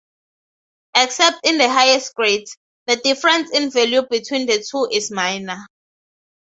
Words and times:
Except 0.97 1.45
in 1.45 1.59
the 1.59 1.69
highest 1.69 2.15
grades, 2.15 2.57
the 2.87 2.95
difference 2.95 3.51
in 3.51 3.69
value 3.69 4.01
between 4.01 4.47
the 4.47 4.65
two 4.67 4.87
is 4.91 5.11
minor. 5.11 5.63